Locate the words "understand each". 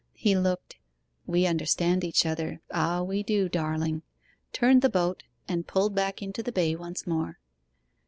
1.45-2.25